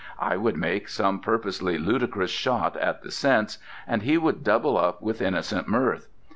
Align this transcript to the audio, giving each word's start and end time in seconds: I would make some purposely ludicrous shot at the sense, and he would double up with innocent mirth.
I 0.17 0.35
would 0.35 0.57
make 0.57 0.89
some 0.89 1.19
purposely 1.19 1.77
ludicrous 1.77 2.31
shot 2.31 2.75
at 2.77 3.03
the 3.03 3.11
sense, 3.11 3.59
and 3.85 4.01
he 4.01 4.17
would 4.17 4.43
double 4.43 4.75
up 4.75 5.03
with 5.03 5.21
innocent 5.21 5.67
mirth. 5.67 6.07